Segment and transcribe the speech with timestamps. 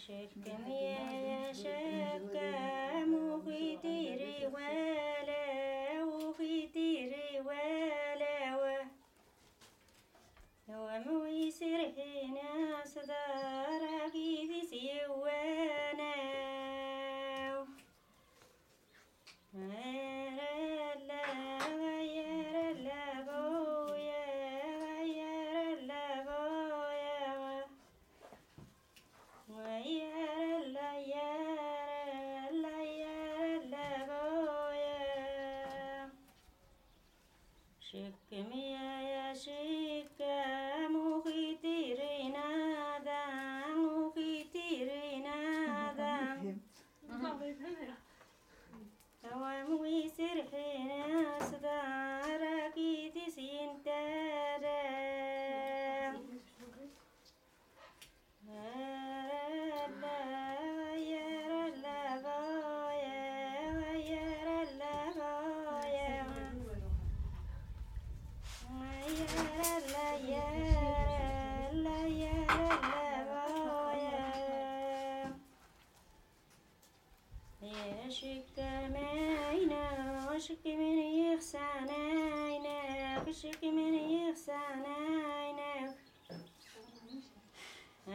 [0.00, 2.79] شكم يا شكم
[37.91, 38.60] 是给妹
[72.01, 75.33] her yerlerle bayem.
[77.61, 79.83] Yeşik demeyne,
[80.29, 85.95] aşık kimin yıksan eyne, aşık kimin yıksan eyne.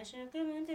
[0.01, 0.67] Aşık kimin.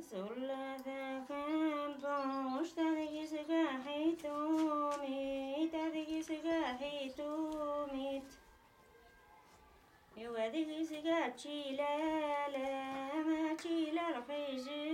[0.00, 0.50] سل
[0.86, 1.30] ذاك
[2.60, 7.08] مشتاقي سكاحي توميت أدقي سكاحي
[11.76, 14.93] لا لا ما تشيل الحجر